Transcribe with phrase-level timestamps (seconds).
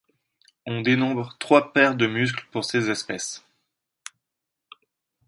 [0.65, 3.43] On dénombre trois paires de muscles pour ces espèces.